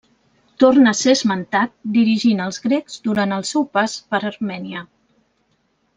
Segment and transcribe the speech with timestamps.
[0.61, 4.83] Torna a ser esmentat dirigint als grecs durant el seu pas per Armènia.